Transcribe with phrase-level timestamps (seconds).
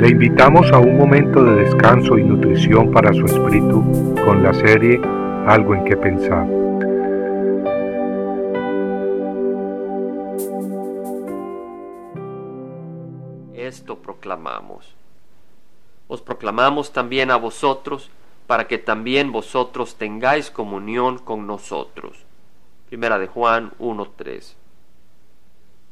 [0.00, 4.98] Le invitamos a un momento de descanso y nutrición para su espíritu con la serie
[5.46, 6.46] Algo en que pensar.
[13.52, 14.94] Esto proclamamos.
[16.08, 18.08] Os proclamamos también a vosotros
[18.46, 22.24] para que también vosotros tengáis comunión con nosotros.
[22.88, 24.54] Primera de Juan 1.3.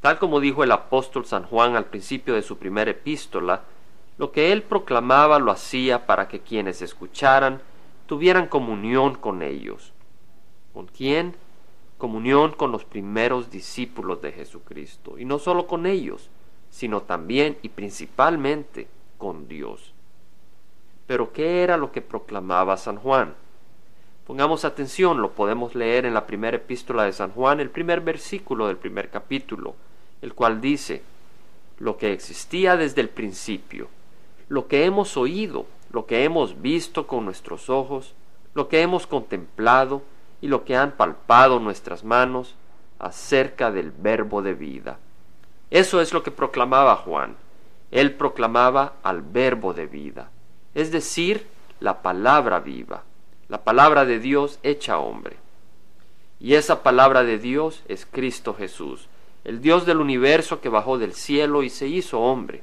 [0.00, 3.64] Tal como dijo el apóstol San Juan al principio de su primera epístola,
[4.18, 7.62] lo que él proclamaba lo hacía para que quienes escucharan
[8.06, 9.92] tuvieran comunión con ellos.
[10.74, 11.36] ¿Con quién?
[11.98, 15.18] Comunión con los primeros discípulos de Jesucristo.
[15.18, 16.30] Y no solo con ellos,
[16.68, 19.94] sino también y principalmente con Dios.
[21.06, 23.34] Pero ¿qué era lo que proclamaba San Juan?
[24.26, 28.66] Pongamos atención, lo podemos leer en la primera epístola de San Juan, el primer versículo
[28.66, 29.74] del primer capítulo,
[30.20, 31.02] el cual dice,
[31.78, 33.88] lo que existía desde el principio,
[34.48, 38.14] lo que hemos oído, lo que hemos visto con nuestros ojos,
[38.54, 40.02] lo que hemos contemplado
[40.40, 42.54] y lo que han palpado nuestras manos
[42.98, 44.98] acerca del verbo de vida.
[45.70, 47.36] Eso es lo que proclamaba Juan.
[47.90, 50.30] Él proclamaba al verbo de vida,
[50.74, 51.46] es decir,
[51.80, 53.04] la palabra viva,
[53.48, 55.36] la palabra de Dios hecha hombre.
[56.40, 59.08] Y esa palabra de Dios es Cristo Jesús,
[59.44, 62.62] el Dios del universo que bajó del cielo y se hizo hombre.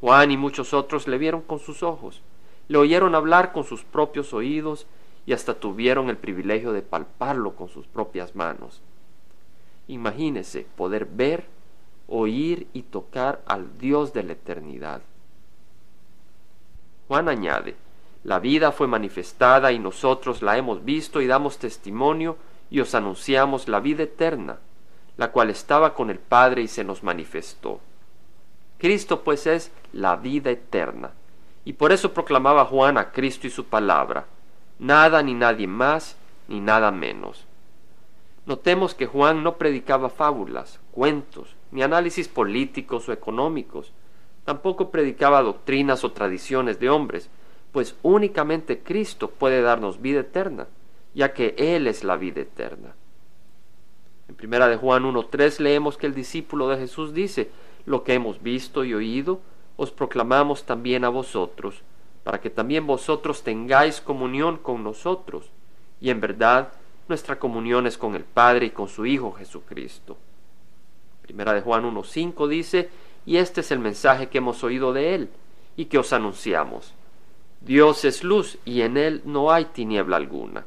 [0.00, 2.22] Juan y muchos otros le vieron con sus ojos,
[2.68, 4.86] le oyeron hablar con sus propios oídos
[5.24, 8.82] y hasta tuvieron el privilegio de palparlo con sus propias manos.
[9.88, 11.46] Imagínese poder ver,
[12.08, 15.02] oír y tocar al Dios de la eternidad.
[17.08, 17.76] Juan añade,
[18.24, 22.36] la vida fue manifestada y nosotros la hemos visto y damos testimonio
[22.70, 24.58] y os anunciamos la vida eterna,
[25.16, 27.80] la cual estaba con el Padre y se nos manifestó.
[28.78, 31.12] Cristo pues es la vida eterna.
[31.64, 34.26] Y por eso proclamaba Juan a Cristo y su palabra,
[34.78, 36.16] nada ni nadie más
[36.48, 37.44] ni nada menos.
[38.46, 43.92] Notemos que Juan no predicaba fábulas, cuentos, ni análisis políticos o económicos,
[44.44, 47.28] tampoco predicaba doctrinas o tradiciones de hombres,
[47.72, 50.68] pues únicamente Cristo puede darnos vida eterna,
[51.14, 52.94] ya que Él es la vida eterna.
[54.28, 57.50] En primera de Juan 1.3 leemos que el discípulo de Jesús dice,
[57.86, 59.40] lo que hemos visto y oído,
[59.76, 61.82] os proclamamos también a vosotros,
[62.24, 65.50] para que también vosotros tengáis comunión con nosotros,
[66.00, 66.72] y en verdad
[67.08, 70.18] nuestra comunión es con el Padre y con su Hijo Jesucristo.
[71.22, 72.90] Primera de Juan 1.5 dice,
[73.24, 75.28] y este es el mensaje que hemos oído de Él,
[75.76, 76.92] y que os anunciamos.
[77.60, 80.66] Dios es luz, y en Él no hay tiniebla alguna.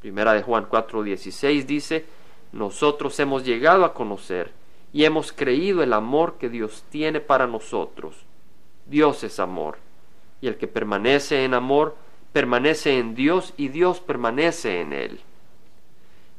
[0.00, 2.06] Primera de Juan 4.16 dice,
[2.52, 4.59] nosotros hemos llegado a conocer
[4.92, 8.16] y hemos creído el amor que Dios tiene para nosotros.
[8.86, 9.78] Dios es amor,
[10.40, 11.96] y el que permanece en amor
[12.32, 15.20] permanece en Dios y Dios permanece en él.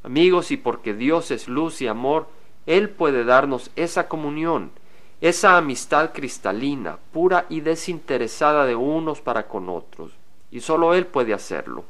[0.02, 2.26] Amigos, y porque Dios es luz y amor,
[2.66, 4.72] Él puede darnos esa comunión,
[5.20, 10.12] esa amistad cristalina, pura y desinteresada de unos para con otros,
[10.50, 11.84] y sólo Él puede hacerlo.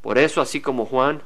[0.00, 1.22] Por eso, así como Juan,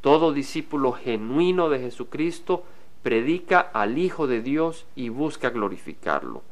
[0.00, 2.64] todo discípulo genuino de Jesucristo
[3.02, 6.42] predica al Hijo de Dios y busca glorificarlo.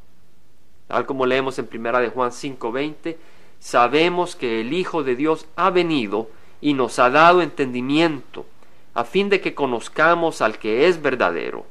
[0.88, 3.16] Tal como leemos en primera de Juan 5:20,
[3.58, 6.28] sabemos que el Hijo de Dios ha venido
[6.60, 8.46] y nos ha dado entendimiento,
[8.94, 11.64] a fin de que conozcamos al que es verdadero.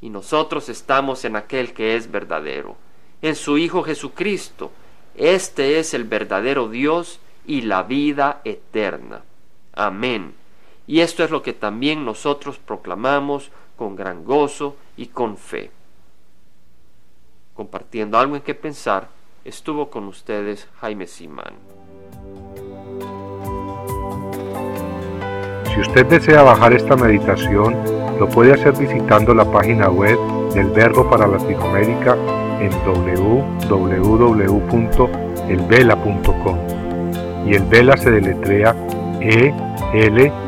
[0.00, 2.76] Y nosotros estamos en aquel que es verdadero,
[3.22, 4.70] en su Hijo Jesucristo.
[5.16, 9.22] Este es el verdadero Dios y la vida eterna.
[9.72, 10.34] Amén.
[10.88, 15.70] Y esto es lo que también nosotros proclamamos con gran gozo y con fe.
[17.54, 19.08] Compartiendo algo en que pensar,
[19.44, 21.52] estuvo con ustedes Jaime Simán.
[25.66, 27.76] Si usted desea bajar esta meditación,
[28.18, 30.18] lo puede hacer visitando la página web
[30.54, 32.16] del Verbo para Latinoamérica
[32.60, 33.98] en www.elvela.com.
[37.46, 38.74] Y el Vela se deletrea
[39.20, 39.52] E
[39.92, 40.47] L